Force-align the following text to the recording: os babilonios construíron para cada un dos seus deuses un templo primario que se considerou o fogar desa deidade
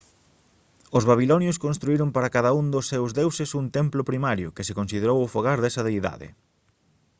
os 0.97 1.07
babilonios 1.09 1.61
construíron 1.65 2.09
para 2.15 2.33
cada 2.35 2.51
un 2.61 2.65
dos 2.75 2.85
seus 2.91 3.09
deuses 3.19 3.49
un 3.59 3.65
templo 3.77 4.01
primario 4.09 4.53
que 4.55 4.65
se 4.67 4.77
considerou 4.79 5.17
o 5.21 5.31
fogar 5.33 5.57
desa 5.61 5.85
deidade 5.87 6.29